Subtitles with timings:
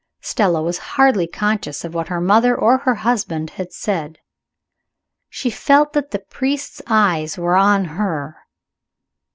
[0.19, 4.17] Stella was hardly conscious of what her mother or her husband had said.
[5.29, 8.35] She felt that the priest's eyes were on her.